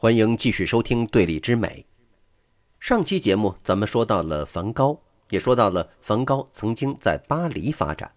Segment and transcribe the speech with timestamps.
[0.00, 1.84] 欢迎继续收听《对立之美》。
[2.78, 4.96] 上期节目咱们说到了梵高，
[5.30, 8.12] 也说到了梵高曾经在巴黎发展。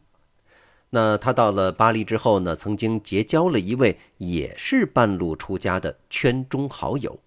[0.91, 7.19] 那他到了巴黎之后呢，曾经结交了一位也是半路出家的圈中好友。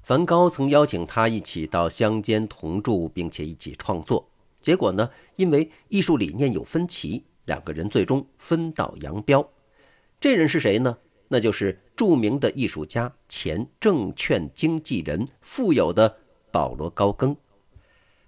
[0.00, 4.26] 梵高曾邀请他一起到乡间同住，并且一起创作。
[4.62, 9.46] 结果呢，因为艺术理念有分歧，两个人最终分道扬镳。
[10.18, 10.96] 这人是谁呢？
[11.30, 16.16] 那就是著名的艺术家、前证券经纪人、富有的
[16.52, 17.36] 保罗·高更。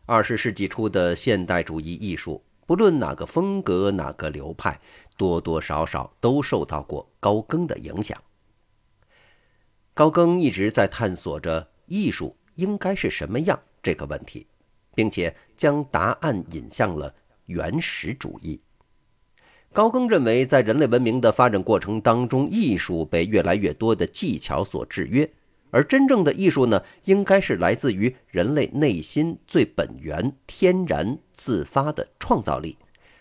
[0.06, 4.80] 二十世纪初的现代主义艺术，不论哪个风格、哪个流派，
[5.16, 8.20] 多多少少都受到过高更的影响。
[9.94, 14.48] 高更一直在探索着艺术应该是什么样这个问题，
[14.96, 17.14] 并且将答案引向了
[17.46, 18.60] 原始主义。
[19.72, 25.30] 高更认为，在人类文明的发展过程当中，艺术被越来越多的技巧所制约，
[25.70, 32.76] 而真正的艺术呢，应该是来自于人类内心最本源、天然自发的创造力，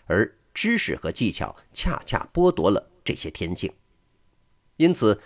[0.06, 3.70] 而知识和技巧恰恰剥夺了这些天性。
[4.76, 5.20] 因此，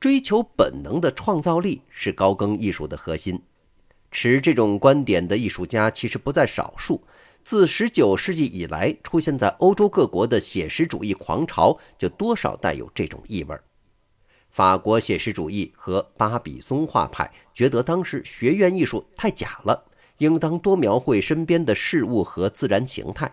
[0.00, 3.42] 追求本能的创造力是高更艺术的核心。
[4.10, 7.04] 持这种观点的艺术家其实不在少数。
[7.42, 13.56] 自19世纪以来，出现在欧洲各国的写实主义狂潮，就多少带有这种意味。
[14.50, 19.84] 法国写实主义和巴比松画派觉得当时学院艺术太假了，
[20.18, 23.32] 应当多描绘身边的事物和自然形态。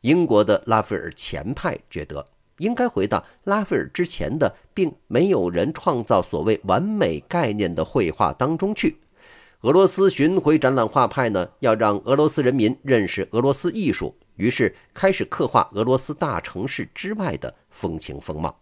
[0.00, 2.26] 英国的拉斐尔前派觉得
[2.58, 8.96] 应该回到拉斐尔之前的，并没有人创造所谓完美概念的绘画当中去。
[9.62, 18.56] 俄罗斯巡回展览画派呢，要让俄罗斯人民认识俄罗斯艺术，于是开始刻画俄罗斯大城市之外的风情风貌。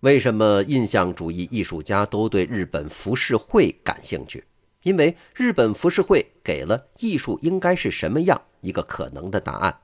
[0.00, 4.44] 为什么印象主义艺术家都对日本浮世绘感兴趣？
[4.82, 9.78] 因为日本浮世绘给了艺术应该是什么样一个可能的答案。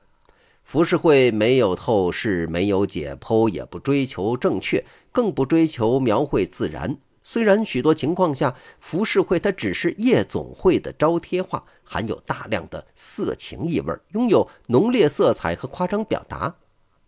[0.63, 6.97] 浮世绘没有透视，没有解剖，也不追求正确，更不追求描绘自然。
[7.29, 16.55] 虽然许多情况下，浮世绘它只是夜总会的招贴画，含有大量的色情意味，拥有浓烈色彩和夸张表达，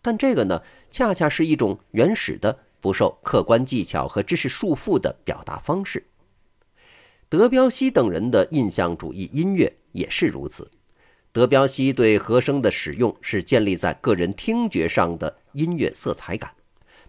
[0.01, 6.05] 但这个呢，恰恰是一种原始的、不受客观技巧和知识束缚的表达方式。
[7.29, 10.69] 德彪西等人的印象主义音乐也是如此。
[11.31, 16.51] 德彪西对和声的使用是建立在个人听觉上的音乐色彩感。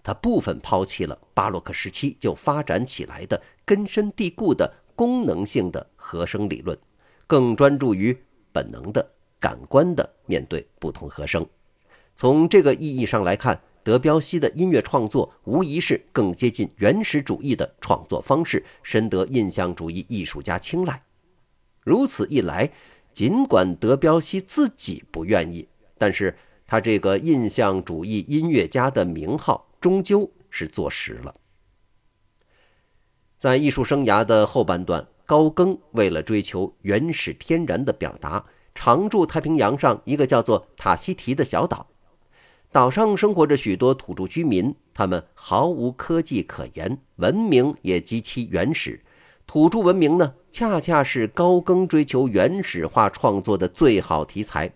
[0.03, 6.77] 他部分抛弃了巴洛克时期就发展起来的根深蒂固的功能性的和声理论，
[7.27, 8.17] 更专注于
[8.53, 9.07] 本能的、
[9.39, 11.47] 感官的面对不同和声。
[12.17, 21.03] 从这个意义上来看，德彪西的音乐创作无疑是更接近原始主义的创作方式，深得印象主义艺术家青睐。
[21.83, 22.71] 如此一来，
[23.13, 25.67] 尽管德彪西自己不愿意，
[25.97, 29.70] 但是他这个印象主义音乐家的名号。
[29.81, 31.35] 终究是坐实了。
[33.37, 41.87] 在艺术生涯的后半段，高更为了追求原始天然的表达，常驻太平洋上一个叫做塔希提的小岛。
[42.71, 49.03] 岛上生活着许多土著居民，他们毫无科技可言，文明也极其原始。
[49.47, 54.73] 土著文明呢，恰恰是高更追求原始化创作的最好题材。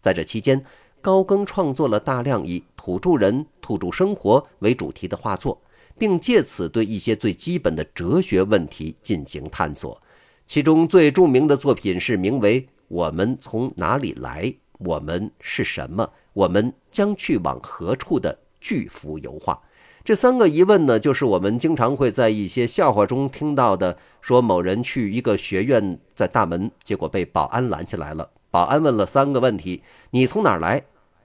[0.00, 0.64] 在这期间，
[1.00, 5.60] 高更创作了大量以土著人、土著生活为主题的画作，
[5.98, 10.00] 并借此对一些最基本的哲学问题进行探索。
[10.46, 14.52] 其中最著名的作品是名为《我们从哪里来？
[14.78, 16.10] 我们是什么？
[16.32, 19.60] 我们将去往何处》的巨幅油画。
[20.02, 28.30] 这三个疑问呢，就是我们经常会在一些笑话中听到的：说某人去一个学院，在大门，结果被保安拦起来了。
[28.50, 30.82] 保安问了三个问题：你从哪儿来？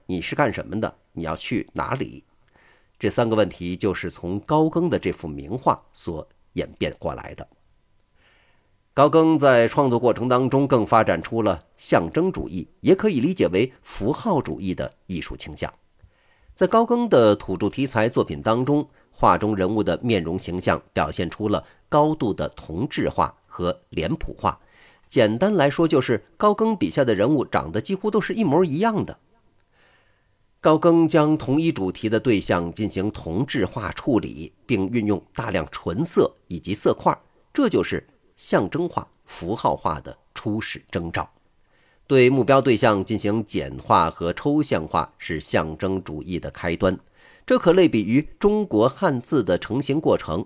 [0.08, 0.94] 你是干什么的？
[1.12, 2.22] 你要去哪里？
[2.96, 7.46] 这三个问题就是从高更的这幅名画所演变过来的。
[8.94, 15.70] 高更在创作过程当中更发展出了象征主义，也可以理解为符号主义的艺术倾向。
[16.54, 24.58] 在高更的土著题材作品当中，画中人物的面容形象表现出了高度的同质化和脸谱化。
[25.08, 29.18] 简单来说，就是高更笔下的人物长得几乎都是一模一样的。
[30.66, 37.16] 高更将同一主题的对象进行同质化处理，并运用大量纯色以及色块，
[37.54, 38.04] 这就是
[38.34, 41.30] 象征化、符号化的初始征兆。
[42.08, 46.98] 对目标对象进行简化和抽象化是象征主义的开端，
[47.46, 50.44] 这可类比于中国汉字的成型过程。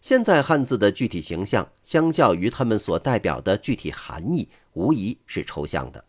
[0.00, 6.04] 现在汉字的具体形象，相较于它们所代表的具体含义，无疑是抽象的。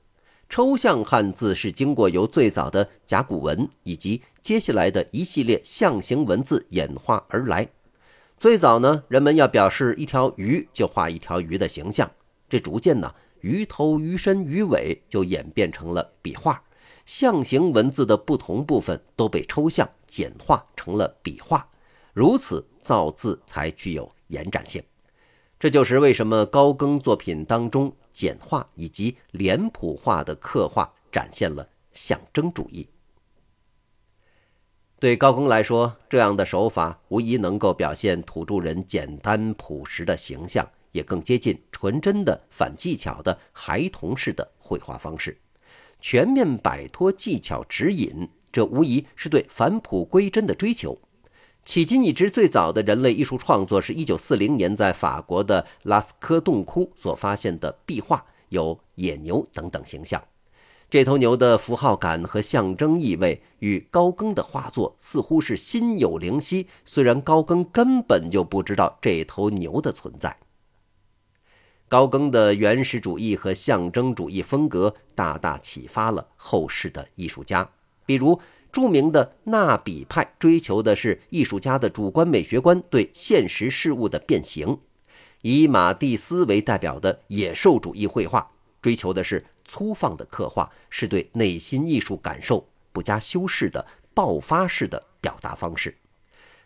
[0.50, 7.69] 抽象汉字是经过由最早的甲骨文以及接下来的一系列象形文字演化而来。
[8.40, 12.10] 最早呢，人们要表示一条鱼，就画一条鱼的形象。
[12.50, 16.60] 这逐渐呢，鱼头、鱼身、鱼尾就演变成了笔画。
[17.06, 21.68] 象形文字的不同部分都被抽象简化成了笔画，
[22.13, 24.81] 如此造字才具有延展性。
[25.60, 32.88] 这就是为什么高更作品当中简化以及脸谱化的刻画展现了象征主义。
[35.00, 45.40] 对高更来说，这样的手法无疑能够表现土著人简单朴实的形象，也更接近纯真的反技巧的孩童式的绘画方式，
[46.02, 48.30] 全面摆脱技巧指引。
[48.52, 51.00] 这无疑是对返璞归真的追求。
[51.66, 60.24] 迄今已知最早的人类艺术创作是一九四零年在法国的拉斯科洞窟所发现的壁画，有野牛等等形象。
[60.90, 70.36] 这头牛的符号感和象征意味与高更的画作似乎是心有灵犀，虽然高更根本就不知道这头牛的存在。
[71.88, 77.70] 高更的原始主义和象征主义风格大大启发了后世的艺术家，
[78.08, 78.40] 比如。
[78.71, 84.77] 著名的纳比派追求的是艺术家的主观美学观对现实事物的变形，
[85.42, 88.51] 以马蒂斯为代表的野兽主义绘画
[88.81, 95.95] 追求的是粗放的刻画，是对内心艺术感受不加修饰的爆发式的表达方式。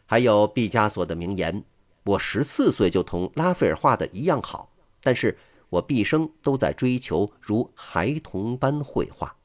[0.06, 1.64] 还有毕加索的名言
[2.04, 4.70] ：“我十四岁就同拉斐尔画的一样好，
[5.02, 5.38] 但是
[5.70, 9.36] 我毕生都在追求如孩童般绘画。”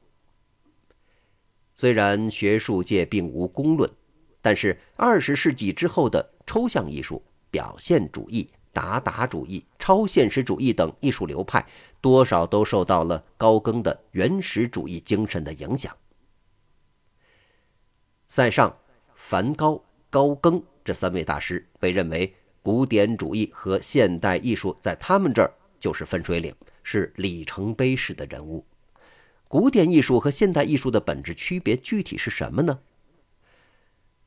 [1.79, 3.89] 虽然学术界并无公论，
[4.41, 11.65] 但是二十世纪之后的抽象艺术、表现主义、达达主义、超现实主义等艺术流派，
[12.01, 15.95] 多少都受到了高更的原始主义精神的影响。
[18.27, 18.77] 塞尚、
[19.15, 26.53] 梵高、高更这三位大师被认为，古典主义和现代艺术在他们这儿就是分水岭，
[26.83, 28.65] 是里程碑式的人物。
[29.49, 32.77] 古典艺术和现代艺术的本质区别具体是什么呢？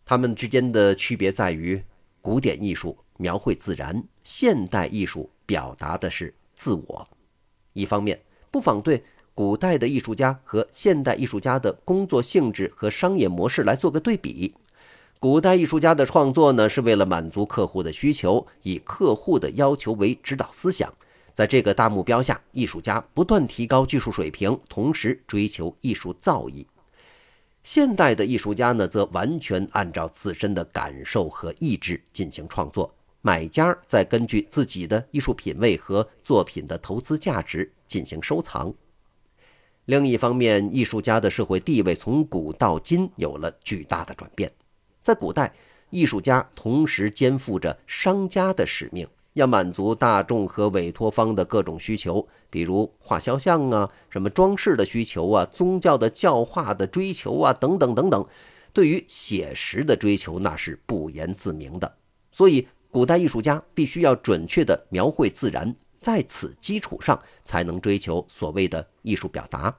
[0.04, 1.80] 它们之间的区别在于，
[2.20, 7.08] 古典艺术描绘自然，现代艺术表达的是自我。
[7.72, 8.20] 一方面，
[8.50, 14.52] 不妨对古代的艺术家和现代艺术家的工作性质和商业模式来做个对比。
[15.20, 20.92] 古代艺术家的创作呢，是为了满足客户的需求，以客户的要求为指导思想。
[21.34, 26.66] 在这个大目标下，艺术家不断提高技术水平，同时追求艺术造诣。
[27.62, 38.74] 现代的艺术家呢，则完全按照自身的感受和意志进行创作，买家再根据自己的艺术品味和作品的投资价值进行收藏。
[39.86, 44.50] 另一方面，艺术家的社会地位从古到今有了巨大的转变。
[45.00, 45.52] 在古代，
[45.90, 49.06] 艺术家同时肩负着商家的使命。
[49.34, 58.26] 要满足大众和委托方的各种需求，比如画肖像啊、什么装饰的需求啊、宗教的教化的追求啊等等等等。
[58.72, 61.94] 对于写实的追求，那是不言自明的。
[62.30, 69.74] 所以，古代艺术家必须要准确地描绘自然，在此基础上才能追求所谓的艺术表达。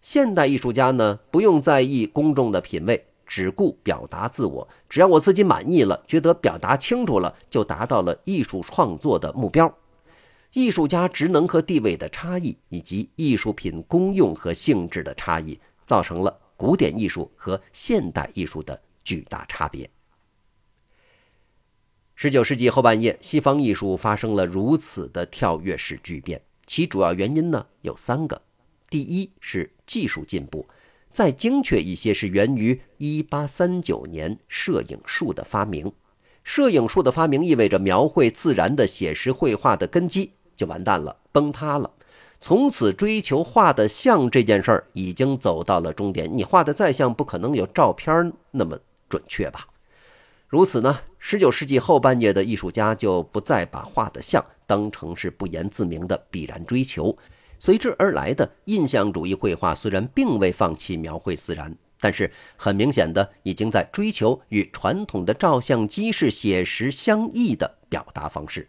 [0.00, 3.06] 现代艺术家呢，不用在意公众的品味。
[3.32, 9.74] 只顾表达自我，只要我自己满意了，觉得表达清楚了，就达到了艺术创作的目标。
[10.52, 19.88] 艺术家职能和地位的差异，以及艺术品功用和性质的差异，造成了古典艺术和现代艺术的巨大差别。
[22.14, 28.42] 十九世纪后半叶，西方艺术发生了如此的跳跃式巨变，其主要原因呢有三个：
[28.90, 30.68] 第一是技术进步。
[31.12, 35.92] 再精确一些，是源于1839年摄影术的发明。
[36.42, 41.90] 摄影术的发明意味着描绘自然的写实绘画的根基就完蛋了，崩塌了。
[42.40, 46.28] 从此，追求画的像这件事儿已经走到了终点。
[46.36, 48.76] 你画的再像，不可能有照片那么
[49.08, 49.68] 准确吧？
[50.48, 57.16] 如此呢十九世纪后半叶的艺术家就不再把画的像当成是不言自明的必然追求。
[57.64, 68.68] 随之而来的印象主义绘画虽然并未放弃描绘自然，但是很明显的已经在追求与传统的照相机式写实相异的表达方式。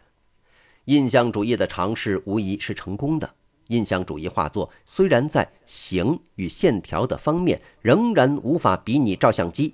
[0.86, 3.28] 印象主义的尝试无疑是成功的。
[3.70, 9.74] 印象主义画作虽然在形与线条的方面仍然无法比拟照相机，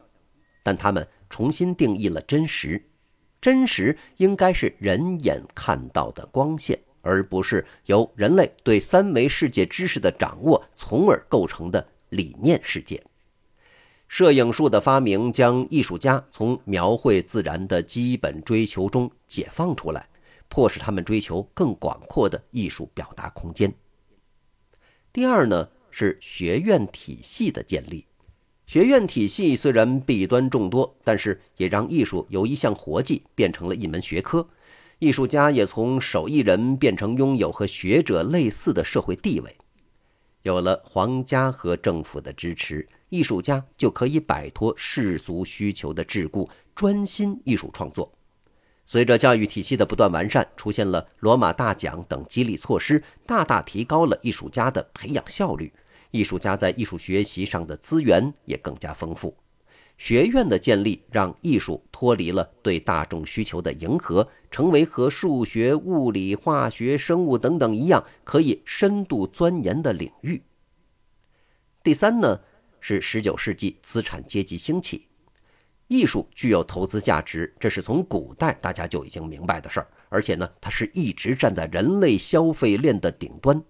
[0.64, 2.82] 但他们重新定义了真实。
[3.42, 13.02] 真实应该是人眼看到的光线，而不是由人类对三维世界知识的掌握，从而构成的理念世界。
[14.08, 20.10] 摄影术的发明将艺术家从描绘自然的基本追求中解放出来，
[20.48, 23.72] 迫使他们追求更广阔的艺术表达空间。
[25.14, 28.06] 第二呢，是学院体系的建立。
[28.66, 34.48] 学院体系虽然弊端众多，但是也让艺术由一项活计变成了一门学科，
[35.00, 39.58] 艺术家也从手艺人变成拥有和学者类似的社会地位。
[40.44, 42.88] 有了皇家和政府的支持。
[43.10, 48.14] 艺术家就可以摆脱世俗需求的桎梏，专心艺术创作。
[48.86, 55.74] 随着教育体系的不断完善，出现了罗马大奖等激励措施，大大提高了艺术家的培养效率。
[56.12, 59.36] 艺术家在艺术学习上的资源也更加丰富。
[60.00, 70.42] 学院的建立让艺术脱离了对大众需求的迎合，成为和数学、物理、化学、生物等等一样可以深度钻研的领域。
[71.84, 72.40] 第三呢？
[72.80, 75.06] 是十九世纪资产阶级兴起，
[75.90, 79.88] 艺术具有投资价值，这是从古代大家就已经明白的事儿。
[80.08, 83.62] 而且呢，它是一直站在人类消费链的顶端。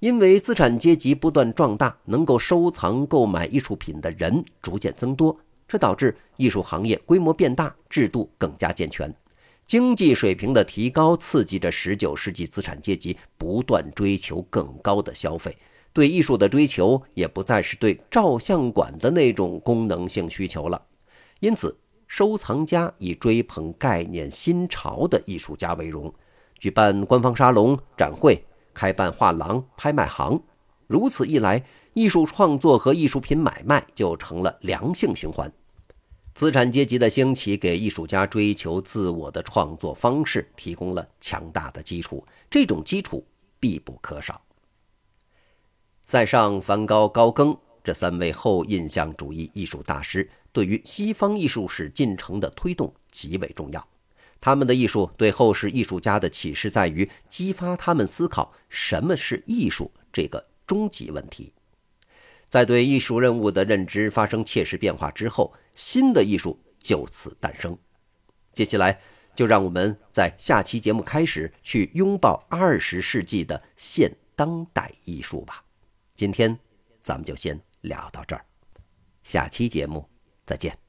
[0.00, 5.36] 因为资产阶级不断壮大，能够收藏、购买艺术品的人逐渐增多，
[5.66, 9.12] 这导致艺术行业规模变大，制度更加健全。
[9.66, 15.56] 经济水平的提高，刺激着十九世纪资产阶级不断追求更高的消费。
[15.92, 20.80] 对艺术的追求也不再是对照相馆的那种功能性需求了，
[21.40, 21.76] 因此，
[22.06, 26.12] 收藏家以追捧概念新潮的艺术家为荣，
[26.58, 28.40] 举办官方沙龙、展会，
[28.78, 30.40] 开办画廊、拍卖行。
[30.86, 31.60] 如此一来，
[31.94, 35.52] 艺术创作和艺术品买卖就成了良性循环。
[36.32, 43.26] 资产阶级的兴起给艺术家追求自我的创作方式提供了强大的基础，这种基础
[43.58, 44.40] 必不可少。
[46.04, 53.84] 塞尚、梵高、高更这三位后印象主义艺术大师，对于西方艺术史进程的推动极为重要。
[54.40, 61.52] 他们的艺术对后世艺术家的启示在于激发他们思考什么是艺术这个终极问题。
[62.48, 67.76] 在对艺术任务的认知发生切实变化之后，新的艺术就此诞生。
[68.54, 68.98] 接下来，
[69.34, 75.62] 就让我们在下期节目开始去拥抱二十世纪的现当代艺术吧。
[76.14, 76.58] 今天
[77.02, 78.44] 咱们就先聊到这儿，
[79.22, 80.08] 下期节目
[80.46, 80.87] 再见。